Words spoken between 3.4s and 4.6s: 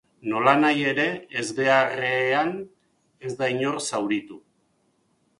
da inor zauritu.